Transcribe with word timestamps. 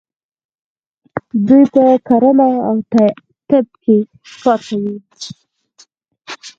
دوی 1.47 1.63
په 1.73 1.83
کرنه 2.07 2.49
او 2.67 2.75
طب 3.49 3.65
کې 3.83 3.97
کار 4.43 4.59
کوي. 4.67 4.95